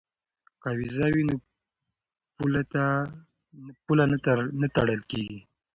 [0.61, 1.35] که ویزه وي نو
[3.85, 4.05] پوله
[4.61, 5.39] نه تړل کیږي.